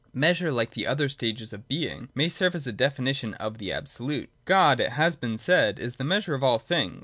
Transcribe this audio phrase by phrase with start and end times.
[0.15, 0.87] Measure, like the?
[0.87, 5.15] other stages of Being, may serve as a definition of the Absolute: God, it has
[5.15, 6.99] been said, is the Measure of all things.